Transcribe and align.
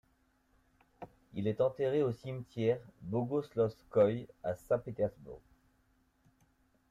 Il 1.35 1.47
est 1.47 1.61
enterré 1.61 2.01
au 2.01 2.11
cimetière 2.11 2.79
Bogoslovskoïe 3.11 4.25
à 4.43 4.55
Saint-Pétersbourg. 4.55 5.39